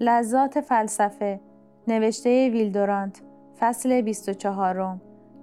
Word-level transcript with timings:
لذات 0.00 0.60
فلسفه 0.60 1.40
نوشته 1.88 2.50
ویلدورانت 2.50 3.22
فصل 3.58 4.00
24 4.00 4.96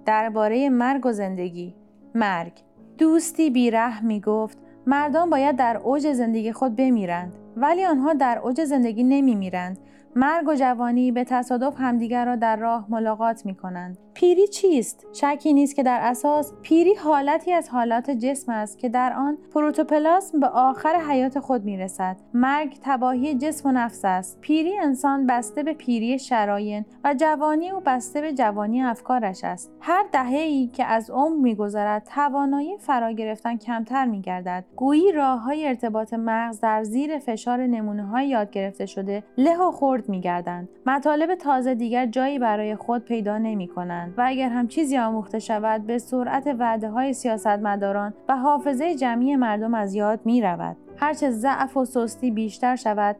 درباره 0.06 0.68
مرگ 0.68 1.06
و 1.06 1.12
زندگی. 1.12 1.74
مرگ. 2.14 2.52
دوستی 2.98 3.50
بیره 3.50 4.04
می 4.04 4.20
گفت 4.20 4.58
مردان 4.86 5.30
باید 5.30 5.56
در 5.56 5.76
اوج 5.76 6.12
زندگی 6.12 6.52
خود 6.52 6.76
بمیرند 6.76 7.32
ولی 7.56 7.84
آنها 7.84 8.12
در 8.12 8.38
اوج 8.38 8.64
زندگی 8.64 9.04
نمی 9.04 9.34
میرند 9.34 9.78
مرگ 10.16 10.48
و 10.48 10.54
جوانی 10.54 11.12
به 11.12 11.24
تصادف 11.24 11.74
همدیگر 11.78 12.24
را 12.24 12.36
در 12.36 12.56
راه 12.56 12.86
ملاقات 12.88 13.46
می 13.46 13.54
کنند. 13.54 13.98
پیری 14.14 14.48
چیست؟ 14.48 15.06
شکی 15.12 15.52
نیست 15.52 15.76
که 15.76 15.82
در 15.82 16.00
اساس 16.02 16.52
پیری 16.62 16.94
حالتی 16.94 17.52
از 17.52 17.68
حالات 17.68 18.10
جسم 18.10 18.52
است 18.52 18.78
که 18.78 18.88
در 18.88 19.12
آن 19.12 19.38
پروتوپلاسم 19.54 20.40
به 20.40 20.46
آخر 20.46 20.96
حیات 21.08 21.38
خود 21.38 21.64
می 21.64 21.76
رسد. 21.76 22.16
مرگ 22.34 22.76
تباهی 22.82 23.34
جسم 23.34 23.68
و 23.68 23.72
نفس 23.72 24.00
است. 24.04 24.40
پیری 24.40 24.78
انسان 24.78 25.26
بسته 25.26 25.62
به 25.62 25.72
پیری 25.72 26.18
شراین 26.18 26.84
و 27.04 27.14
جوانی 27.14 27.70
او 27.70 27.80
بسته 27.86 28.20
به 28.20 28.32
جوانی 28.32 28.82
افکارش 28.82 29.44
است. 29.44 29.72
هر 29.80 30.04
دهه 30.12 30.38
ای 30.38 30.66
که 30.66 30.84
از 30.84 31.10
عمر 31.10 31.36
میگذرد 31.36 32.04
توانایی 32.14 32.76
فرا 32.78 33.12
گرفتن 33.12 33.56
کمتر 33.56 34.04
می 34.04 34.20
گردد. 34.20 34.64
گویی 34.76 35.12
راه 35.12 35.40
های 35.40 35.66
ارتباط 35.66 36.14
مغز 36.14 36.60
در 36.60 36.82
زیر 36.84 37.18
فشار 37.18 37.66
نمونه 37.66 38.06
های 38.06 38.28
یاد 38.28 38.50
گرفته 38.50 38.86
شده 38.86 39.22
له 39.38 39.58
و 39.58 39.70
خرد 39.70 40.08
می 40.08 40.20
گردند. 40.20 40.68
مطالب 40.86 41.34
تازه 41.34 41.74
دیگر 41.74 42.06
جایی 42.06 42.38
برای 42.38 42.76
خود 42.76 43.04
پیدا 43.04 43.38
نمی 43.38 43.68
کنند 43.68 44.03
و 44.16 44.22
اگر 44.26 44.48
هم 44.48 44.68
چیزی 44.68 44.98
آموخته 44.98 45.38
شود 45.38 45.86
به 45.86 45.98
سرعت 45.98 46.46
وعده 46.58 46.88
های 46.88 47.12
سیاستمداران 47.12 48.14
و 48.28 48.36
حافظه 48.36 48.94
جمعی 48.94 49.36
مردم 49.36 49.74
از 49.74 49.94
یاد 49.94 50.20
می 50.24 50.42
رود. 50.42 50.76
هرچه 50.96 51.30
ضعف 51.30 51.76
و 51.76 51.84
سستی 51.84 52.30
بیشتر 52.30 52.76
شود 52.76 53.16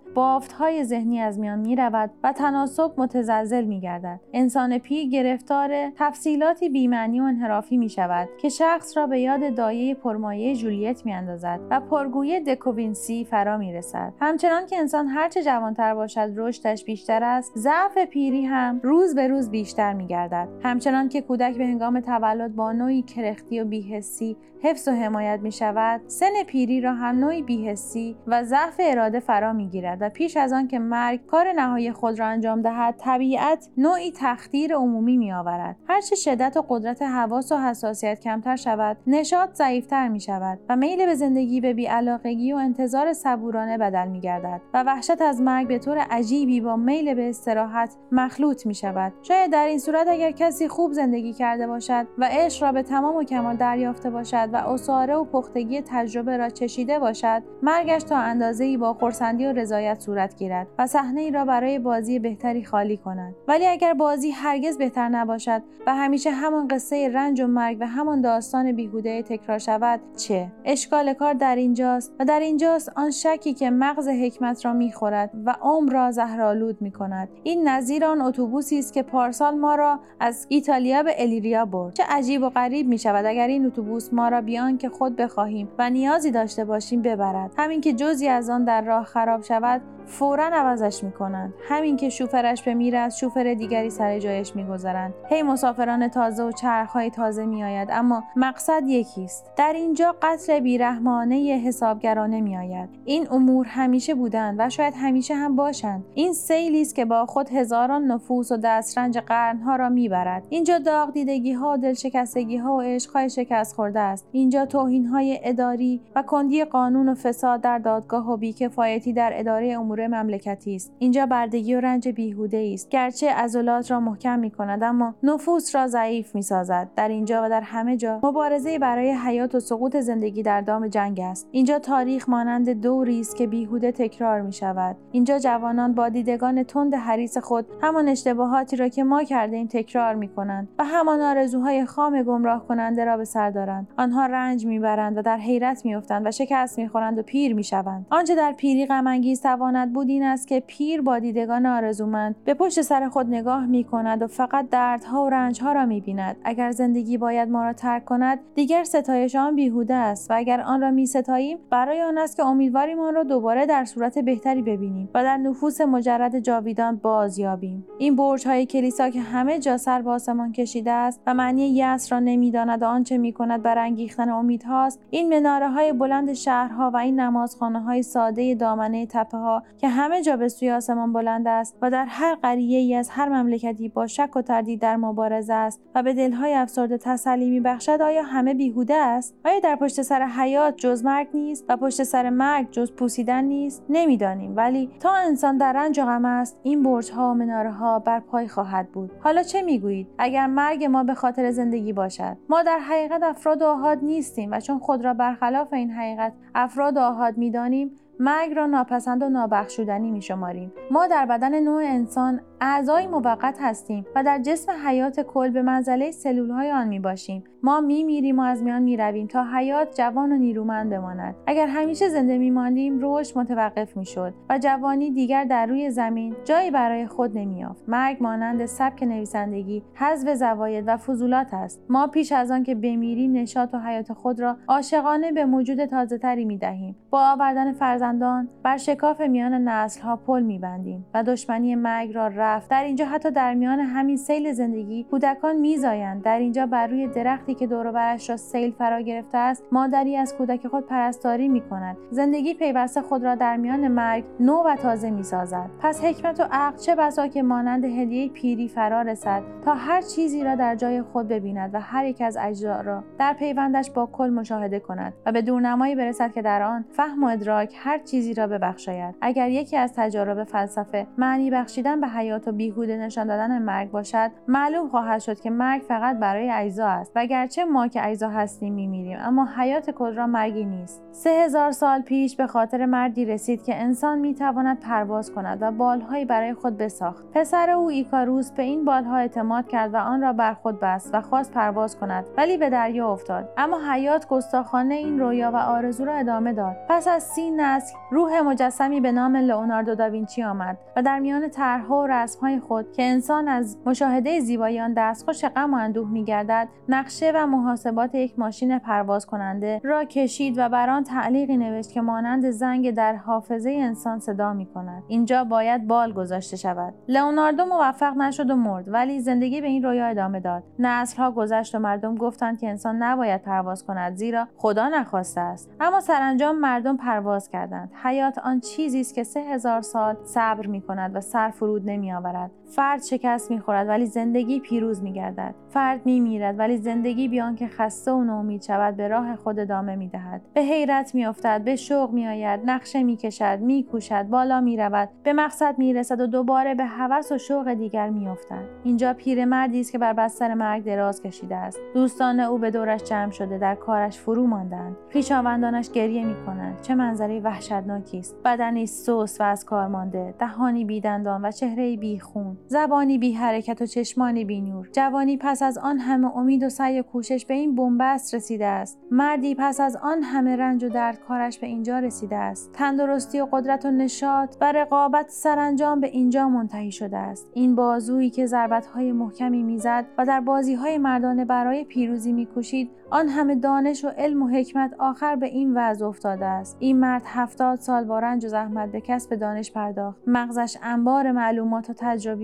های 0.58 0.84
ذهنی 0.84 1.20
از 1.20 1.38
میان 1.38 1.58
می 1.58 1.76
رود 1.76 2.10
و 2.22 2.32
تناسب 2.32 2.92
متزلزل 2.96 3.64
می 3.64 3.80
گردد 3.80 4.20
انسان 4.32 4.78
پیر 4.78 5.08
گرفتار 5.08 5.90
تفصیلاتی 5.96 6.68
بیمعنی 6.68 7.20
و 7.20 7.22
انحرافی 7.22 7.76
می 7.76 7.88
شود 7.88 8.28
که 8.42 8.48
شخص 8.48 8.96
را 8.96 9.06
به 9.06 9.20
یاد 9.20 9.54
دایه 9.54 9.94
پرمایه 9.94 10.56
جولیت 10.56 11.06
می 11.06 11.12
اندازد 11.12 11.60
و 11.70 11.80
پرگوی 11.80 12.40
دکووینسی 12.40 13.24
فرا 13.24 13.56
می 13.56 13.72
رسد 13.72 14.12
همچنان 14.20 14.66
که 14.66 14.78
انسان 14.78 15.06
هرچه 15.06 15.42
جوانتر 15.42 15.94
باشد 15.94 16.32
رشدش 16.36 16.84
بیشتر 16.84 17.24
است 17.24 17.52
ضعف 17.58 17.98
پیری 18.10 18.44
هم 18.44 18.80
روز 18.82 19.14
به 19.14 19.28
روز 19.28 19.50
بیشتر 19.50 19.92
می 19.92 20.06
گردد 20.06 20.48
همچنان 20.62 21.08
که 21.08 21.20
کودک 21.20 21.58
به 21.58 21.64
هنگام 21.64 22.00
تولد 22.00 22.54
با 22.54 22.72
نوعی 22.72 23.02
کرختی 23.02 23.60
و 23.60 23.64
بیهسی 23.64 24.36
حفظ 24.62 24.88
و 24.88 24.90
حمایت 24.90 25.40
می 25.42 25.52
شود 25.52 26.00
سن 26.06 26.42
پیری 26.46 26.80
را 26.80 26.94
هم 26.94 27.18
نوعی 27.18 27.42
بیهسی 27.64 28.16
و 28.26 28.44
ضعف 28.44 28.80
اراده 28.80 29.20
فرا 29.20 29.52
می 29.52 29.68
گیرد 29.68 29.98
و 30.00 30.08
پیش 30.08 30.36
از 30.36 30.52
آن 30.52 30.68
که 30.68 30.78
مرگ 30.78 31.26
کار 31.26 31.52
نهایی 31.52 31.92
خود 31.92 32.18
را 32.18 32.26
انجام 32.26 32.62
دهد 32.62 32.94
طبیعت 32.98 33.68
نوعی 33.76 34.12
تخدیر 34.16 34.74
عمومی 34.74 35.16
می 35.16 35.32
آورد 35.32 35.76
هرچه 35.88 36.16
شدت 36.16 36.56
و 36.56 36.64
قدرت 36.68 37.02
حواس 37.02 37.52
و 37.52 37.56
حساسیت 37.56 38.20
کمتر 38.20 38.56
شود 38.56 38.96
نشاط 39.06 39.52
ضعیفتر 39.52 40.08
می 40.08 40.20
شود 40.20 40.58
و 40.68 40.76
میل 40.76 41.06
به 41.06 41.14
زندگی 41.14 41.60
به 41.60 41.74
بیعلاقگی 41.74 42.52
و 42.52 42.56
انتظار 42.56 43.12
صبورانه 43.12 43.78
بدل 43.78 44.08
می 44.08 44.20
گردد 44.20 44.60
و 44.74 44.82
وحشت 44.82 45.22
از 45.22 45.40
مرگ 45.40 45.68
به 45.68 45.78
طور 45.78 45.98
عجیبی 45.98 46.60
با 46.60 46.76
میل 46.76 47.14
به 47.14 47.28
استراحت 47.28 47.96
مخلوط 48.12 48.66
می 48.66 48.74
شود 48.74 49.12
شاید 49.22 49.52
در 49.52 49.66
این 49.66 49.78
صورت 49.78 50.08
اگر 50.08 50.30
کسی 50.30 50.68
خوب 50.68 50.92
زندگی 50.92 51.32
کرده 51.32 51.66
باشد 51.66 52.06
و 52.18 52.28
عشق 52.32 52.62
را 52.62 52.72
به 52.72 52.82
تمام 52.82 53.16
و 53.16 53.24
کمال 53.24 53.56
دریافته 53.56 54.10
باشد 54.10 54.48
و 54.52 54.56
اساره 54.56 55.14
و 55.14 55.24
پختگی 55.24 55.80
تجربه 55.80 56.36
را 56.36 56.48
چشیده 56.48 56.98
باشد 56.98 57.42
مرگش 57.62 58.02
تا 58.02 58.16
اندازه 58.16 58.64
ای 58.64 58.76
با 58.76 58.94
خورسندی 58.94 59.46
و 59.46 59.52
رضایت 59.52 60.00
صورت 60.00 60.36
گیرد 60.36 60.66
و 60.78 60.86
صحنه 60.86 61.20
ای 61.20 61.30
را 61.30 61.44
برای 61.44 61.78
بازی 61.78 62.18
بهتری 62.18 62.64
خالی 62.64 62.96
کند. 62.96 63.34
ولی 63.48 63.66
اگر 63.66 63.94
بازی 63.94 64.30
هرگز 64.30 64.78
بهتر 64.78 65.08
نباشد 65.08 65.62
و 65.86 65.94
همیشه 65.94 66.30
همان 66.30 66.68
قصه 66.68 67.08
رنج 67.08 67.40
و 67.40 67.46
مرگ 67.46 67.76
و 67.80 67.86
همان 67.86 68.20
داستان 68.20 68.72
بیهوده 68.72 69.22
تکرار 69.22 69.58
شود 69.58 70.00
چه؟ 70.16 70.52
اشکال 70.64 71.12
کار 71.12 71.34
در 71.34 71.56
اینجاست 71.56 72.12
و 72.20 72.24
در 72.24 72.40
اینجاست 72.40 72.92
آن 72.96 73.10
شکی 73.10 73.54
که 73.54 73.70
مغز 73.70 74.08
حکمت 74.08 74.64
را 74.64 74.72
می‌خورد 74.72 75.30
و 75.44 75.56
عمر 75.62 75.92
را 75.92 76.10
زهرآلود 76.10 76.82
می‌کند. 76.82 77.28
این 77.42 77.68
نظیر 77.68 78.04
آن 78.04 78.20
اتوبوسی 78.20 78.78
است 78.78 78.92
که 78.92 79.02
پارسال 79.02 79.58
ما 79.58 79.74
را 79.74 80.00
از 80.20 80.46
ایتالیا 80.48 81.02
به 81.02 81.14
الیریا 81.18 81.64
برد. 81.64 81.94
چه 81.94 82.04
عجیب 82.08 82.42
و 82.42 82.48
غریب 82.48 82.88
می 82.88 82.98
شود 82.98 83.24
اگر 83.24 83.46
این 83.46 83.66
اتوبوس 83.66 84.12
ما 84.12 84.28
را 84.28 84.40
بیان 84.40 84.78
که 84.78 84.88
خود 84.88 85.16
بخواهیم 85.16 85.68
و 85.78 85.90
نیازی 85.90 86.30
داشته 86.30 86.64
باشیم 86.64 87.02
ببرد. 87.02 87.43
همین 87.56 87.80
که 87.80 87.92
جزی 87.92 88.28
از 88.28 88.50
آن 88.50 88.64
در 88.64 88.82
راه 88.82 89.04
خراب 89.04 89.42
شود 89.42 89.80
فورا 90.06 90.44
عوضش 90.44 91.04
می‌کنند. 91.04 91.54
همین 91.68 91.96
که 91.96 92.08
شوفرش 92.08 92.62
بمیرد 92.62 93.10
شوفر 93.10 93.54
دیگری 93.54 93.90
سر 93.90 94.18
جایش 94.18 94.56
می‌گذارند. 94.56 95.14
هی 95.28 95.42
مسافران 95.42 96.08
تازه 96.08 96.42
و 96.42 96.52
چرخهای 96.52 97.10
تازه 97.10 97.46
میآید 97.46 97.88
اما 97.92 98.24
مقصد 98.36 98.82
یکی 98.86 99.24
است 99.24 99.50
در 99.56 99.72
اینجا 99.72 100.14
قتل 100.22 100.60
بیرحمانه 100.60 101.36
حسابگرانه 101.36 102.40
میآید. 102.40 102.88
این 103.04 103.26
امور 103.30 103.66
همیشه 103.66 104.14
بودند 104.14 104.56
و 104.58 104.70
شاید 104.70 104.94
همیشه 104.96 105.34
هم 105.34 105.56
باشند. 105.56 106.04
این 106.14 106.32
سیلی 106.32 106.82
است 106.82 106.94
که 106.94 107.04
با 107.04 107.26
خود 107.26 107.48
هزاران 107.48 108.04
نفوس 108.04 108.52
و 108.52 108.56
دسترنج 108.56 109.18
قرنها 109.18 109.76
را 109.76 109.88
می‌برد. 109.88 110.46
اینجا 110.48 110.78
داغ 110.78 111.12
دیدگی 111.12 111.52
ها 111.52 111.72
و 111.72 111.76
دلشکستگی 111.76 112.56
ها 112.56 112.76
و 112.76 112.80
عشقهای 112.80 113.30
شکست 113.30 113.74
خورده 113.74 114.00
است. 114.00 114.28
اینجا 114.32 114.66
توهین 114.66 115.10
اداری 115.42 116.00
و 116.16 116.22
کندی 116.22 116.64
قانون 116.64 117.08
و 117.08 117.14
فساد 117.34 117.60
در 117.60 117.78
دادگاه 117.78 118.30
و 118.30 118.36
بیکفایتی 118.36 119.12
در 119.12 119.32
اداره 119.34 119.72
امور 119.72 120.06
مملکتی 120.06 120.76
است. 120.76 120.92
اینجا 120.98 121.26
بردگی 121.26 121.74
و 121.74 121.80
رنج 121.80 122.08
بیهوده 122.08 122.70
است. 122.74 122.88
گرچه 122.88 123.30
عضلات 123.30 123.90
را 123.90 124.00
محکم 124.00 124.38
می 124.38 124.50
کند 124.50 124.82
اما 124.82 125.14
نفوس 125.22 125.76
را 125.76 125.86
ضعیف 125.86 126.34
می 126.34 126.42
سازد 126.42 126.88
در 126.96 127.08
اینجا 127.08 127.42
و 127.44 127.48
در 127.48 127.60
همه 127.60 127.96
جا 127.96 128.20
مبارزه 128.22 128.78
برای 128.78 129.12
حیات 129.12 129.54
و 129.54 129.60
سقوط 129.60 129.96
زندگی 129.96 130.42
در 130.42 130.60
دام 130.60 130.88
جنگ 130.88 131.20
است. 131.20 131.48
اینجا 131.50 131.78
تاریخ 131.78 132.28
مانند 132.28 132.70
دوری 132.70 133.20
است 133.20 133.36
که 133.36 133.46
بیهوده 133.46 133.92
تکرار 133.92 134.40
می 134.40 134.52
شود 134.52 134.96
اینجا 135.12 135.38
جوانان 135.38 135.92
با 135.94 136.08
دیدگان 136.08 136.62
تند 136.62 136.94
حریص 136.94 137.38
خود 137.38 137.66
همان 137.82 138.08
اشتباهاتی 138.08 138.76
را 138.76 138.88
که 138.88 139.04
ما 139.04 139.24
کرده 139.24 139.56
ایم 139.56 139.66
تکرار 139.66 140.14
می 140.14 140.28
کنند 140.28 140.68
و 140.78 140.84
همان 140.84 141.20
آرزوهای 141.20 141.84
خام 141.84 142.22
گمراه 142.22 142.66
کننده 142.66 143.04
را 143.04 143.16
به 143.16 143.24
سر 143.24 143.50
دارند. 143.50 143.88
آنها 143.98 144.26
رنج 144.26 144.66
می‌برند 144.66 145.18
و 145.18 145.22
در 145.22 145.36
حیرت 145.36 145.84
میافتند 145.84 146.26
و 146.26 146.30
شکست 146.30 146.78
می‌خورند 146.78 147.18
و 147.18 147.22
پیر 147.26 147.54
می‌شوند. 147.54 148.06
آنچه 148.10 148.34
در 148.34 148.52
پیری 148.52 148.86
غم 148.86 149.04
تواند 149.42 149.92
بود 149.92 150.08
این 150.08 150.22
است 150.22 150.48
که 150.48 150.60
پیر 150.66 151.02
با 151.02 151.18
دیدگان 151.18 151.66
آرزومند 151.66 152.36
به 152.44 152.54
پشت 152.54 152.82
سر 152.82 153.08
خود 153.08 153.26
نگاه 153.26 153.66
می 153.66 153.84
کند 153.84 154.22
و 154.22 154.26
فقط 154.26 154.68
دردها 154.70 155.24
و 155.24 155.30
رنجها 155.30 155.72
را 155.72 155.86
می 155.86 156.00
بیند 156.00 156.36
اگر 156.44 156.70
زندگی 156.70 157.18
باید 157.18 157.48
ما 157.48 157.64
را 157.64 157.72
ترک 157.72 158.04
کند 158.04 158.38
دیگر 158.54 158.84
ستایش 158.84 159.36
آن 159.36 159.56
بیهوده 159.56 159.94
است 159.94 160.30
و 160.30 160.34
اگر 160.36 160.60
آن 160.60 160.80
را 160.80 160.90
می 160.90 161.06
ستاییم 161.06 161.58
برای 161.70 162.02
آن 162.02 162.18
است 162.18 162.36
که 162.36 162.42
امیدواریم 162.42 163.00
آن 163.00 163.14
را 163.14 163.22
دوباره 163.22 163.66
در 163.66 163.84
صورت 163.84 164.18
بهتری 164.18 164.62
ببینیم 164.62 165.08
و 165.14 165.22
در 165.22 165.36
نفوس 165.36 165.80
مجرد 165.80 166.38
جاویدان 166.38 166.96
بازیابیم. 166.96 167.86
این 167.98 168.16
برج 168.16 168.46
های 168.46 168.66
کلیسا 168.66 169.10
که 169.10 169.20
همه 169.20 169.58
جا 169.58 169.76
سر 169.76 170.02
به 170.02 170.10
آسمان 170.10 170.52
کشیده 170.52 170.90
است 170.90 171.20
و 171.26 171.34
معنی 171.34 171.68
یأس 171.68 172.12
را 172.12 172.20
نمی‌داند 172.20 172.82
و 172.82 172.86
آنچه 172.86 173.18
می 173.18 173.32
کند 173.32 173.62
برانگیختن 173.62 174.28
امیدهاست 174.28 175.00
این 175.10 175.28
مناره 175.28 175.68
های 175.68 175.92
بلند 175.92 176.32
شهرها 176.32 176.90
و 176.90 176.96
این 176.96 177.13
نمازخانه 177.14 177.80
های 177.80 178.02
ساده 178.02 178.54
دامنه 178.54 179.06
تپه 179.06 179.38
ها 179.38 179.62
که 179.78 179.88
همه 179.88 180.22
جا 180.22 180.36
به 180.36 180.48
سوی 180.48 180.70
آسمان 180.70 181.12
بلند 181.12 181.48
است 181.48 181.76
و 181.82 181.90
در 181.90 182.04
هر 182.08 182.34
قریه 182.34 182.78
ای 182.78 182.94
از 182.94 183.08
هر 183.10 183.28
مملکتی 183.28 183.88
با 183.88 184.06
شک 184.06 184.36
و 184.36 184.42
تردید 184.42 184.80
در 184.80 184.96
مبارزه 184.96 185.54
است 185.54 185.82
و 185.94 186.02
به 186.02 186.14
دلهای 186.14 186.54
افسرده 186.54 186.98
تسلی 186.98 187.50
میبخشد 187.50 188.02
آیا 188.02 188.22
همه 188.22 188.54
بیهوده 188.54 188.94
است؟ 188.94 189.34
آیا 189.44 189.60
در 189.60 189.76
پشت 189.76 190.02
سر 190.02 190.22
حیات 190.26 190.76
جز 190.76 191.04
مرگ 191.04 191.28
نیست 191.34 191.64
و 191.68 191.76
پشت 191.76 192.02
سر 192.02 192.30
مرگ 192.30 192.70
جز 192.70 192.92
پوسیدن 192.92 193.44
نیست؟ 193.44 193.84
نمی‌دانیم 193.88 194.56
ولی 194.56 194.90
تا 195.00 195.12
انسان 195.12 195.56
در 195.56 195.72
رنج 195.72 195.98
و 195.98 196.04
غم 196.04 196.24
است 196.24 196.58
این 196.62 196.82
برج 196.82 197.10
ها 197.10 197.30
و 197.30 197.34
مناره 197.34 197.70
ها 197.70 197.98
بر 197.98 198.20
پای 198.20 198.48
خواهد 198.48 198.92
بود. 198.92 199.10
حالا 199.20 199.42
چه 199.42 199.62
می‌گویید؟ 199.62 200.06
اگر 200.18 200.46
مرگ 200.46 200.84
ما 200.84 201.04
به 201.04 201.14
خاطر 201.14 201.50
زندگی 201.50 201.92
باشد 201.92 202.36
ما 202.48 202.62
در 202.62 202.78
حقیقت 202.78 203.22
افراد 203.22 203.62
و 203.62 203.66
آهاد 203.66 203.98
نیستیم 204.02 204.50
و 204.52 204.60
چون 204.60 204.78
خود 204.78 205.04
را 205.04 205.14
برخلاف 205.14 205.72
این 205.72 205.90
حقیقت 205.90 206.32
افراد 206.54 206.98
آهاد 207.04 207.38
می‌دانیم 207.38 207.90
مرگ 208.20 208.52
را 208.52 208.66
ناپسند 208.66 209.22
و 209.22 209.28
نابخشودنی 209.28 210.10
می 210.10 210.22
شماریم. 210.22 210.72
ما 210.90 211.06
در 211.06 211.26
بدن 211.26 211.60
نوع 211.60 211.82
انسان 211.86 212.40
اعضای 212.66 213.06
موقت 213.06 213.58
هستیم 213.60 214.06
و 214.14 214.24
در 214.24 214.38
جسم 214.38 214.72
حیات 214.86 215.20
کل 215.20 215.50
به 215.50 215.62
منزله 215.62 216.10
سلول 216.10 216.50
های 216.50 216.72
آن 216.72 216.88
می 216.88 217.00
باشیم. 217.00 217.44
ما 217.62 217.80
میمیریم 217.80 218.38
و 218.38 218.42
از 218.42 218.62
میان 218.62 218.82
می‌رویم 218.82 219.26
تا 219.26 219.44
حیات 219.44 219.96
جوان 219.96 220.32
و 220.32 220.36
نیرومند 220.36 220.90
بماند 220.90 221.34
اگر 221.46 221.66
همیشه 221.66 222.08
زنده 222.08 222.38
میماندیم 222.38 222.98
رشد 223.02 223.38
متوقف 223.38 223.96
می‌شد 223.96 224.34
و 224.50 224.58
جوانی 224.58 225.10
دیگر 225.10 225.44
در 225.44 225.66
روی 225.66 225.90
زمین 225.90 226.36
جایی 226.44 226.70
برای 226.70 227.06
خود 227.06 227.38
نمیافت 227.38 227.84
مرگ 227.88 228.16
مانند 228.20 228.66
سبک 228.66 229.02
نویسندگی 229.02 229.82
حذف 229.94 230.34
زواید 230.34 230.84
و 230.86 230.96
فضولات 230.96 231.54
است 231.54 231.80
ما 231.88 232.06
پیش 232.06 232.32
از 232.32 232.50
آن 232.50 232.62
که 232.62 232.74
بمیریم 232.74 233.32
نشاط 233.32 233.74
و 233.74 233.78
حیات 233.78 234.12
خود 234.12 234.40
را 234.40 234.56
عاشقانه 234.68 235.32
به 235.32 235.44
موجود 235.44 235.84
تازه 235.84 236.18
تری 236.18 236.44
می 236.44 236.58
دهیم. 236.58 236.96
با 237.10 237.32
آوردن 237.32 237.72
فرزندان 237.72 238.48
بر 238.62 238.76
شکاف 238.76 239.20
میان 239.20 239.54
نسل 239.54 240.00
ها 240.00 240.16
پل 240.16 240.42
می 240.42 240.58
بندیم 240.58 241.06
و 241.14 241.22
دشمنی 241.22 241.74
مرگ 241.74 242.14
را 242.14 242.28
رفت. 242.54 242.70
در 242.70 242.84
اینجا 242.84 243.04
حتی 243.04 243.30
در 243.30 243.54
میان 243.54 243.80
همین 243.80 244.16
سیل 244.16 244.52
زندگی 244.52 245.04
کودکان 245.04 245.56
میزایند. 245.56 246.22
در 246.22 246.38
اینجا 246.38 246.66
بر 246.66 246.86
روی 246.86 247.06
درختی 247.06 247.54
که 247.54 247.66
دور 247.66 247.92
برش 247.92 248.30
را 248.30 248.36
سیل 248.36 248.70
فرا 248.70 249.00
گرفته 249.00 249.38
است 249.38 249.64
مادری 249.72 250.16
از 250.16 250.34
کودک 250.34 250.66
خود 250.66 250.86
پرستاری 250.86 251.48
می 251.48 251.60
کند. 251.60 251.96
زندگی 252.10 252.54
پیوسته 252.54 253.02
خود 253.02 253.24
را 253.24 253.34
در 253.34 253.56
میان 253.56 253.88
مرگ 253.88 254.24
نو 254.40 254.62
و 254.62 254.76
تازه 254.76 255.10
می 255.10 255.22
سازد. 255.22 255.70
پس 255.80 256.04
حکمت 256.04 256.40
و 256.40 256.44
عقل 256.52 256.78
چه 256.78 256.94
بسا 256.94 257.28
که 257.28 257.42
مانند 257.42 257.84
هدیه 257.84 258.28
پیری 258.28 258.68
فرا 258.68 259.02
رسد 259.02 259.42
تا 259.64 259.74
هر 259.74 260.02
چیزی 260.02 260.44
را 260.44 260.54
در 260.54 260.76
جای 260.76 261.02
خود 261.02 261.28
ببیند 261.28 261.74
و 261.74 261.80
هر 261.80 262.06
یک 262.06 262.20
از 262.20 262.36
اجزا 262.40 262.80
را 262.80 263.04
در 263.18 263.32
پیوندش 263.32 263.90
با 263.90 264.06
کل 264.06 264.30
مشاهده 264.30 264.80
کند 264.80 265.12
و 265.26 265.32
به 265.32 265.42
دورنمایی 265.42 265.94
برسد 265.94 266.32
که 266.32 266.42
در 266.42 266.62
آن 266.62 266.84
فهم 266.92 267.24
و 267.24 267.26
ادراک 267.26 267.74
هر 267.78 267.98
چیزی 267.98 268.34
را 268.34 268.46
ببخشاید 268.46 269.14
اگر 269.20 269.50
یکی 269.50 269.76
از 269.76 269.92
تجارب 269.96 270.44
فلسفه 270.44 271.06
معنی 271.18 271.50
بخشیدن 271.50 272.00
به 272.00 272.08
حیات 272.08 272.33
و 272.48 272.52
بیهوده 272.52 272.96
نشان 272.96 273.26
دادن 273.26 273.62
مرگ 273.62 273.90
باشد 273.90 274.30
معلوم 274.48 274.88
خواهد 274.88 275.20
شد 275.20 275.40
که 275.40 275.50
مرگ 275.50 275.82
فقط 275.82 276.18
برای 276.18 276.50
اجزا 276.50 276.86
است 276.86 277.12
و 277.16 277.26
گرچه 277.26 277.64
ما 277.64 277.88
که 277.88 278.08
اجزا 278.08 278.28
هستیم 278.28 278.74
میمیریم 278.74 279.18
اما 279.20 279.48
حیات 279.56 279.90
کل 279.90 280.14
را 280.14 280.26
مرگی 280.26 280.64
نیست. 280.64 281.02
سه 281.12 281.30
هزار 281.30 281.72
سال 281.72 282.02
پیش 282.02 282.36
به 282.36 282.46
خاطر 282.46 282.86
مردی 282.86 283.24
رسید 283.24 283.64
که 283.64 283.76
انسان 283.76 284.18
می‌تواند 284.18 284.80
پرواز 284.80 285.32
کند 285.32 285.58
و 285.60 285.70
بالهایی 285.70 286.24
برای 286.24 286.54
خود 286.54 286.76
بساخت. 286.76 287.26
پسر 287.34 287.70
او 287.70 287.88
ایکاروس 287.88 288.50
به 288.50 288.62
این 288.62 288.84
بالها 288.84 289.16
اعتماد 289.16 289.68
کرد 289.68 289.94
و 289.94 289.96
آن 289.96 290.22
را 290.22 290.32
بر 290.32 290.54
خود 290.54 290.80
بست 290.80 291.14
و 291.14 291.20
خواست 291.20 291.52
پرواز 291.52 291.98
کند 291.98 292.24
ولی 292.36 292.56
به 292.56 292.70
دریا 292.70 293.12
افتاد. 293.12 293.48
اما 293.56 293.78
حیات 293.92 294.28
گستاخانه 294.28 294.94
این 294.94 295.20
رویا 295.20 295.50
و 295.50 295.56
آرزو 295.56 296.04
را 296.04 296.14
ادامه 296.14 296.52
داد. 296.52 296.76
پس 296.88 297.08
از 297.08 297.22
سی 297.22 297.50
نسل 297.50 297.94
روح 298.10 298.40
مجسمی 298.40 299.00
به 299.00 299.12
نام 299.12 299.36
لئوناردو 299.36 299.94
داوینچی 299.94 300.42
آمد 300.42 300.78
و 300.96 301.02
در 301.02 301.18
میان 301.18 301.48
طرحها 301.50 301.96
و 302.02 302.06
رسمهای 302.24 302.60
خود 302.60 302.92
که 302.92 303.02
انسان 303.02 303.48
از 303.48 303.78
مشاهده 303.86 304.40
زیبایی 304.40 304.80
آن 304.80 304.92
دستخوش 304.96 305.44
غم 305.44 305.74
و 305.74 305.76
اندوه 305.76 306.10
میگردد 306.10 306.68
نقشه 306.88 307.32
و 307.34 307.46
محاسبات 307.46 308.14
یک 308.14 308.38
ماشین 308.38 308.78
پرواز 308.78 309.26
کننده 309.26 309.80
را 309.84 310.04
کشید 310.04 310.54
و 310.58 310.68
بر 310.68 310.90
آن 310.90 311.04
تعلیقی 311.04 311.56
نوشت 311.56 311.92
که 311.92 312.00
مانند 312.00 312.50
زنگ 312.50 312.90
در 312.90 313.16
حافظه 313.16 313.70
انسان 313.70 314.18
صدا 314.18 314.52
می 314.52 314.66
کند. 314.66 315.02
اینجا 315.08 315.44
باید 315.44 315.86
بال 315.86 316.12
گذاشته 316.12 316.56
شود. 316.56 316.94
لئوناردو 317.08 317.64
موفق 317.64 318.16
نشد 318.16 318.50
و 318.50 318.56
مرد 318.56 318.84
ولی 318.88 319.20
زندگی 319.20 319.60
به 319.60 319.66
این 319.66 319.82
رویا 319.82 320.06
ادامه 320.06 320.40
داد. 320.40 320.62
نسلها 320.78 321.30
گذشت 321.30 321.74
و 321.74 321.78
مردم 321.78 322.14
گفتند 322.14 322.60
که 322.60 322.68
انسان 322.68 323.02
نباید 323.02 323.42
پرواز 323.42 323.84
کند 323.86 324.14
زیرا 324.14 324.48
خدا 324.56 324.88
نخواسته 324.88 325.40
است. 325.40 325.70
اما 325.80 326.00
سرانجام 326.00 326.58
مردم 326.58 326.96
پرواز 326.96 327.48
کردند. 327.48 327.90
حیات 328.02 328.38
آن 328.38 328.60
چیزی 328.60 329.00
است 329.00 329.14
که 329.14 329.24
سه 329.24 329.40
هزار 329.40 329.80
سال 329.80 330.16
صبر 330.24 330.66
می 330.66 330.80
کند 330.80 331.16
و 331.16 331.20
سر 331.20 331.50
فرود 331.50 331.82
نمی 331.84 332.13
آورد 332.14 332.50
فرد 332.66 333.02
شکست 333.02 333.50
می 333.50 333.60
خورد 333.60 333.88
ولی 333.88 334.06
زندگی 334.06 334.60
پیروز 334.60 335.02
می 335.02 335.12
گردد 335.12 335.54
فرد 335.68 336.06
می 336.06 336.20
میرد 336.20 336.58
ولی 336.58 336.76
زندگی 336.76 337.28
بیان 337.28 337.54
که 337.54 337.68
خسته 337.68 338.12
و 338.12 338.24
نومید 338.24 338.62
شود 338.62 338.96
به 338.96 339.08
راه 339.08 339.36
خود 339.36 339.58
ادامه 339.58 339.96
می 339.96 340.08
دهد 340.08 340.42
به 340.54 340.60
حیرت 340.60 341.14
می 341.14 341.26
افتد 341.26 341.64
به 341.64 341.76
شوق 341.76 342.10
می 342.10 342.26
آید 342.26 342.60
نقشه 342.64 343.02
می 343.02 343.16
کشد 343.16 343.58
می 343.60 343.82
کوشد 343.82 344.22
بالا 344.22 344.60
می 344.60 344.76
رود 344.76 345.08
به 345.22 345.32
مقصد 345.32 345.78
می 345.78 345.94
رسد 345.94 346.20
و 346.20 346.26
دوباره 346.26 346.74
به 346.74 346.84
هوس 346.84 347.32
و 347.32 347.38
شوق 347.38 347.74
دیگر 347.74 348.10
می 348.10 348.28
افتد 348.28 348.64
اینجا 348.84 349.14
پیرمردی 349.14 349.80
است 349.80 349.92
که 349.92 349.98
بر 349.98 350.12
بستر 350.12 350.54
مرگ 350.54 350.84
دراز 350.84 351.22
کشیده 351.22 351.56
است. 351.56 351.80
دوستان 351.94 352.40
او 352.40 352.58
به 352.58 352.70
دورش 352.70 353.02
جمع 353.02 353.30
شده 353.30 353.58
در 353.58 353.74
کارش 353.74 354.18
فرو 354.18 354.46
ماندند. 354.46 354.96
خویشاوندانش 355.12 355.90
گریه 355.90 356.24
می 356.24 356.34
کنند 356.46 356.80
چه 356.80 356.94
منظره 356.94 357.40
وحشتناکی 357.40 358.18
است. 358.18 358.36
بدنی 358.44 358.86
سوس 358.86 359.40
و 359.40 359.44
از 359.44 359.64
کار 359.64 359.88
مانده 359.88 360.34
دهانی 360.38 360.84
بیدندان 360.84 361.44
و 361.44 361.50
چهره 361.50 361.96
بیخون. 361.96 362.56
زبانی 362.66 363.18
بی 363.18 363.32
حرکت 363.32 363.82
و 363.82 363.86
چشمانی 363.86 364.44
بی 364.44 364.60
نور. 364.60 364.88
جوانی 364.92 365.36
پس 365.36 365.62
از 365.62 365.78
آن 365.78 365.98
همه 365.98 366.36
امید 366.36 366.62
و 366.62 366.68
سعی 366.68 367.00
و 367.00 367.02
کوشش 367.02 367.46
به 367.46 367.54
این 367.54 367.74
بنبست 367.74 368.34
رسیده 368.34 368.66
است. 368.66 368.98
مردی 369.10 369.54
پس 369.54 369.80
از 369.80 369.96
آن 369.96 370.22
همه 370.22 370.56
رنج 370.56 370.84
و 370.84 370.88
درد 370.88 371.20
کارش 371.20 371.58
به 371.58 371.66
اینجا 371.66 371.98
رسیده 371.98 372.36
است. 372.36 372.72
تندرستی 372.72 373.40
و 373.40 373.46
قدرت 373.52 373.84
و 373.84 373.90
نشاط 373.90 374.56
و 374.60 374.72
رقابت 374.72 375.28
سرانجام 375.28 376.00
به 376.00 376.06
اینجا 376.06 376.48
منتهی 376.48 376.92
شده 376.92 377.18
است. 377.18 377.50
این 377.54 377.74
بازویی 377.74 378.30
که 378.30 378.46
ضربتهای 378.46 379.12
محکمی 379.12 379.62
می‌زد 379.62 380.04
و 380.18 380.24
در 380.24 380.40
بازیهای 380.40 380.98
مردانه 380.98 381.44
برای 381.44 381.84
پیروزی 381.84 382.32
میکوشید 382.32 382.90
آن 383.10 383.28
همه 383.28 383.54
دانش 383.54 384.04
و 384.04 384.08
علم 384.08 384.42
و 384.42 384.48
حکمت 384.48 384.94
آخر 384.98 385.36
به 385.36 385.46
این 385.46 385.74
وضع 385.74 386.06
افتاده 386.06 386.46
است. 386.46 386.76
این 386.80 387.00
مرد 387.00 387.22
هفتاد 387.26 387.78
سال 387.78 388.04
با 388.04 388.18
رنج 388.18 388.44
و 388.44 388.48
زحمت 388.48 388.92
به 388.92 389.00
کسب 389.00 389.34
دانش 389.34 389.72
پرداخت. 389.72 390.22
مغزش 390.26 390.76
انبار 390.82 391.32
معلومات 391.32 391.90
و 391.90 391.92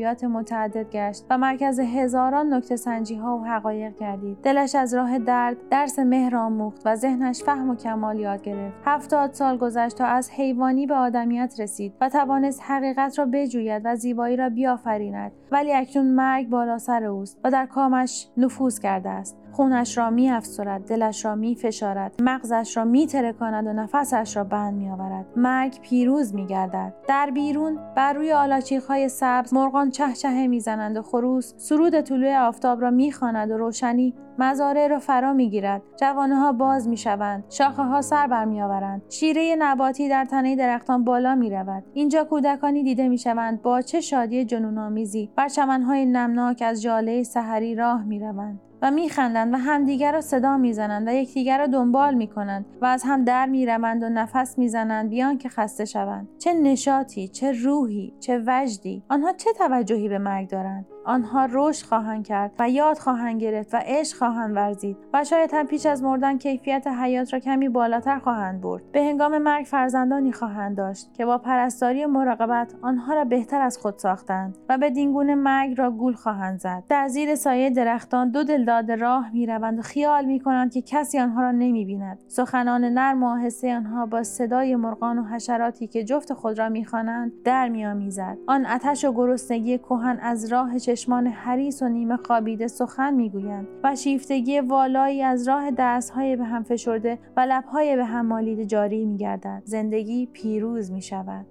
تجربیات 0.00 0.24
متعدد 0.24 0.90
گشت 0.90 1.24
و 1.30 1.38
مرکز 1.38 1.80
هزاران 1.80 2.54
نکته 2.54 2.76
سنجی 2.76 3.14
ها 3.14 3.38
و 3.38 3.44
حقایق 3.44 3.96
گردید. 3.96 4.38
دلش 4.42 4.74
از 4.74 4.94
راه 4.94 5.18
درد 5.18 5.56
درس 5.70 5.98
مهر 5.98 6.36
آموخت 6.36 6.82
و 6.84 6.96
ذهنش 6.96 7.42
فهم 7.42 7.70
و 7.70 7.74
کمال 7.76 8.18
یاد 8.18 8.42
گرفت. 8.42 8.76
هفتاد 8.84 9.32
سال 9.32 9.56
گذشت 9.56 9.96
تا 9.96 10.04
از 10.04 10.30
حیوانی 10.30 10.86
به 10.86 10.94
آدمیت 10.94 11.54
رسید 11.58 11.92
و 12.00 12.08
توانست 12.08 12.62
حقیقت 12.62 13.18
را 13.18 13.26
بجوید 13.32 13.82
و 13.84 13.96
زیبایی 13.96 14.36
را 14.36 14.48
بیافریند. 14.48 15.32
ولی 15.52 15.72
اکنون 15.72 16.06
مرگ 16.06 16.48
بالا 16.48 16.78
سر 16.78 17.04
اوست 17.04 17.40
و 17.44 17.50
در 17.50 17.66
کامش 17.66 18.26
نفوذ 18.36 18.78
کرده 18.78 19.08
است. 19.08 19.39
خونش 19.52 19.98
را 19.98 20.10
می 20.10 20.30
افسرد، 20.30 20.86
دلش 20.88 21.24
را 21.24 21.34
می 21.34 21.54
فشارد، 21.54 22.12
مغزش 22.22 22.76
را 22.76 22.84
می 22.84 23.06
ترکاند 23.06 23.66
و 23.66 23.72
نفسش 23.72 24.36
را 24.36 24.44
بند 24.44 24.74
می 24.74 24.90
آورد. 24.90 25.26
مرگ 25.36 25.80
پیروز 25.80 26.34
می 26.34 26.46
گردد. 26.46 26.94
در 27.08 27.30
بیرون 27.30 27.78
بر 27.96 28.12
روی 28.12 28.32
آلاچیق 28.32 28.84
های 28.84 29.08
سبز 29.08 29.54
مرغان 29.54 29.90
چهچهه 29.90 30.46
می‌زنند 30.46 30.96
و 30.96 31.02
خروس 31.02 31.54
سرود 31.56 32.00
طلوع 32.00 32.38
آفتاب 32.38 32.80
را 32.80 32.90
می‌خواند 32.90 33.50
و 33.50 33.56
روشنی 33.58 34.14
مزارع 34.40 34.86
را 34.86 34.98
فرا 34.98 35.32
می‌گیرد. 35.32 35.82
جوانه 35.96 36.36
ها 36.36 36.52
باز 36.52 36.88
می‌شوند. 36.88 37.44
شاخه 37.48 37.82
ها 37.82 38.00
سر 38.00 38.26
برمیآورند. 38.26 39.02
شیره 39.08 39.56
نباتی 39.58 40.08
در 40.08 40.24
تنه 40.24 40.56
درختان 40.56 41.04
بالا 41.04 41.34
می 41.34 41.50
رود. 41.50 41.84
اینجا 41.94 42.24
کودکانی 42.24 42.82
دیده 42.82 43.08
می‌شوند 43.08 43.62
با 43.62 43.80
چه 43.80 44.00
شادی 44.00 44.44
جنونآمیزی. 44.44 45.30
بر 45.36 45.48
چمنهای 45.48 46.06
نمناک 46.06 46.62
از 46.66 46.82
جاله 46.82 47.22
سحری 47.22 47.74
راه 47.74 48.04
می‌روند 48.04 48.60
و 48.82 48.90
میخندند 48.90 49.54
و 49.54 49.56
همدیگر 49.56 50.12
را 50.12 50.20
صدا 50.20 50.56
می‌زنند 50.56 51.08
و 51.08 51.12
یکدیگر 51.12 51.58
را 51.58 51.66
دنبال 51.66 52.14
می‌کنند 52.14 52.66
و 52.82 52.86
از 52.86 53.02
هم 53.06 53.24
در 53.24 53.46
می‌روند 53.46 54.02
و 54.02 54.08
نفس 54.08 54.58
می‌زنند 54.58 55.10
بیان 55.10 55.38
که 55.38 55.48
خسته 55.48 55.84
شوند. 55.84 56.28
چه 56.38 56.54
نشاطی 56.54 57.28
چه 57.28 57.52
روحی 57.52 58.14
چه 58.20 58.42
وجدی. 58.46 59.02
آنها 59.08 59.32
چه 59.32 59.52
توجهی 59.52 60.08
به 60.08 60.18
مرگ 60.18 60.48
دارند؟ 60.48 60.86
آنها 61.10 61.48
رشد 61.52 61.86
خواهند 61.86 62.26
کرد 62.26 62.52
و 62.58 62.70
یاد 62.70 62.98
خواهند 62.98 63.40
گرفت 63.40 63.74
و 63.74 63.78
عشق 63.84 64.16
خواهند 64.16 64.56
ورزید 64.56 64.96
و 65.12 65.24
شاید 65.24 65.50
هم 65.54 65.66
پیش 65.66 65.86
از 65.86 66.02
مردن 66.02 66.38
کیفیت 66.38 66.86
حیات 66.86 67.32
را 67.32 67.38
کمی 67.38 67.68
بالاتر 67.68 68.18
خواهند 68.18 68.60
برد. 68.60 68.92
به 68.92 69.02
هنگام 69.02 69.38
مرگ 69.38 69.64
فرزندانی 69.64 70.32
خواهند 70.32 70.76
داشت 70.76 71.14
که 71.14 71.26
با 71.26 71.38
پرستاری 71.38 72.04
و 72.04 72.08
مراقبت 72.08 72.74
آنها 72.82 73.14
را 73.14 73.24
بهتر 73.24 73.60
از 73.60 73.78
خود 73.78 73.98
ساختند 73.98 74.58
و 74.68 74.78
به 74.78 74.90
دینگونه 74.90 75.34
مرگ 75.34 75.78
را 75.78 75.90
گول 75.90 76.14
خواهند 76.14 76.60
زد. 76.60 76.82
در 76.88 77.08
زیر 77.08 77.34
سایه 77.34 77.70
درختان 77.70 78.30
دو 78.30 78.44
دلداد 78.44 78.90
راه 78.92 79.30
می‌روند 79.32 79.78
و 79.78 79.82
خیال 79.82 80.24
می‌کنند 80.24 80.72
که 80.72 80.82
کسی 80.82 81.18
آنها 81.18 81.42
را 81.42 81.50
نمی‌بیند. 81.50 82.18
سخنان 82.28 82.84
نرم 82.84 83.22
و 83.22 83.26
آهسته 83.26 83.76
آنها 83.76 84.06
با 84.06 84.22
صدای 84.22 84.76
مرغان 84.76 85.18
و 85.18 85.24
حشراتی 85.24 85.86
که 85.86 86.04
جفت 86.04 86.32
خود 86.32 86.58
را 86.58 86.68
می‌خوانند 86.68 87.32
در 87.44 87.68
میآمیزد. 87.68 88.38
آن 88.46 88.66
آتش 88.66 89.04
و 89.04 89.12
گرسنگی 89.12 89.78
کهن 89.78 90.18
از 90.22 90.52
راه 90.52 90.78
چشمان 91.00 91.26
حریس 91.26 91.82
و 91.82 91.88
نیمه 91.88 92.16
خوابیده 92.16 92.68
سخن 92.68 93.14
می‌گویند 93.14 93.68
و 93.84 93.96
شیفتگی 93.96 94.60
والایی 94.60 95.22
از 95.22 95.48
راه 95.48 95.70
دستهای 95.70 96.36
به 96.36 96.44
هم 96.44 96.62
فشرده 96.62 97.18
و 97.36 97.40
لبهای 97.40 97.96
به 97.96 98.04
هم 98.04 98.26
مالیده 98.26 98.66
جاری 98.66 99.04
میگردد 99.04 99.62
زندگی 99.64 100.26
پیروز 100.26 100.90
می 100.92 101.02
شود. 101.02 101.46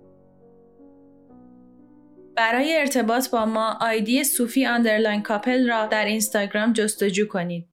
برای 2.36 2.77
ارتباط 2.77 3.29
با 3.29 3.46
ما 3.46 3.77
آیدی 3.82 4.24
صوفی 4.24 4.65
underline 4.66 5.22
couple 5.22 5.70
را 5.70 5.86
در 5.86 6.06
اینستاگرام 6.06 6.74
جستجو 6.74 7.27
کنید. 7.27 7.69